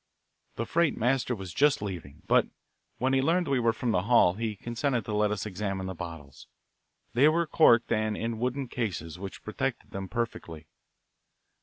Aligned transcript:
The 0.55 0.65
freight 0.65 0.97
master 0.97 1.35
was 1.35 1.53
just 1.53 1.79
leaving, 1.79 2.23
but 2.25 2.47
when 2.97 3.13
he 3.13 3.21
learned 3.21 3.47
we 3.47 3.59
were 3.59 3.71
from 3.71 3.91
the 3.91 4.01
hall 4.01 4.33
he 4.33 4.55
consented 4.55 5.05
to 5.05 5.13
let 5.13 5.29
us 5.29 5.45
examine 5.45 5.85
the 5.85 5.93
bottles. 5.93 6.47
They 7.13 7.27
were 7.27 7.45
corked 7.45 7.91
and 7.91 8.17
in 8.17 8.39
wooden 8.39 8.67
cases, 8.67 9.19
which 9.19 9.43
protected 9.43 9.91
them 9.91 10.09
perfectly. 10.09 10.65